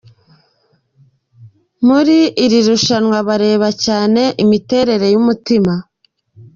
[1.87, 5.73] Muri iri suzuma bareba cyane imiterere y’umutima.